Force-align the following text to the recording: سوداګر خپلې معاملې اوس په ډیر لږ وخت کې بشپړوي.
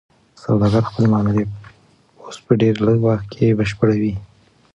سوداګر 0.43 0.83
خپلې 0.89 1.07
معاملې 1.13 1.43
اوس 2.21 2.37
په 2.45 2.53
ډیر 2.61 2.75
لږ 2.85 2.97
وخت 3.07 3.27
کې 3.33 3.57
بشپړوي. 3.59 4.13